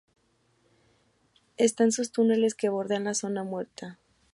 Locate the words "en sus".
1.83-2.11